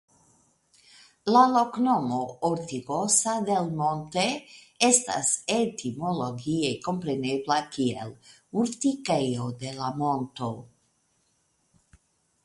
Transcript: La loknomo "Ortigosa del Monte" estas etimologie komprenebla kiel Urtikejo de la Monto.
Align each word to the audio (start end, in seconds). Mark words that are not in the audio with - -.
La 1.33 1.41
loknomo 1.55 2.21
"Ortigosa 2.47 3.35
del 3.49 3.69
Monte" 3.81 4.23
estas 4.89 5.29
etimologie 5.57 6.73
komprenebla 6.87 7.59
kiel 7.77 8.17
Urtikejo 8.65 9.49
de 9.65 9.77
la 9.83 9.93
Monto. 10.03 10.53